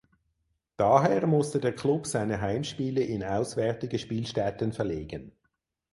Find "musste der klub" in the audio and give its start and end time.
1.27-2.07